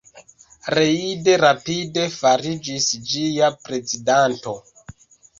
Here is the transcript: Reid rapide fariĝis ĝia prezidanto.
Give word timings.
Reid 0.75 1.27
rapide 1.41 2.05
fariĝis 2.15 2.87
ĝia 3.11 3.49
prezidanto. 3.67 4.55